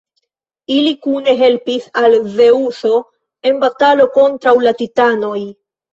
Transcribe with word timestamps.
Ili 0.75 0.93
kune 1.05 1.35
helpis 1.41 1.85
al 2.03 2.17
Zeŭso 2.37 2.91
en 3.51 3.61
batalo 3.65 4.09
kontraŭ 4.17 4.55
la 4.69 4.75
titanoj. 4.81 5.37